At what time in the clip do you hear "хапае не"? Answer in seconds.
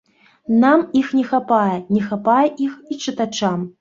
1.33-2.01